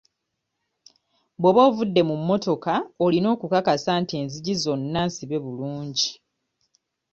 [1.39, 2.73] Bw'oba ovudde mu mmotoka
[3.05, 6.09] olina okukakasa nti enzigi zonna nsibe bulungi.